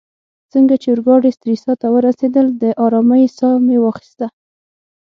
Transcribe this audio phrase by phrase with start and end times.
[0.51, 4.25] څنګه چي اورګاډې سټریسا ته ورسیدل، د آرامۍ ساه مې واخیسته.